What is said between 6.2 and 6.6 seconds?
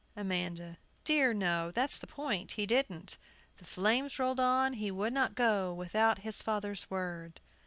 his